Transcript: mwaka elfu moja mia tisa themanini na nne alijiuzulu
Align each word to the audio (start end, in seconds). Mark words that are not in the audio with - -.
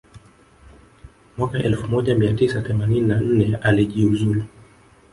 mwaka 1.37 1.63
elfu 1.63 1.87
moja 1.87 2.15
mia 2.15 2.33
tisa 2.33 2.61
themanini 2.61 3.07
na 3.07 3.19
nne 3.19 3.55
alijiuzulu 3.55 4.43